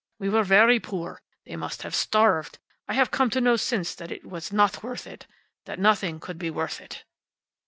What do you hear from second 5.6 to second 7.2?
That nothing could be worth it."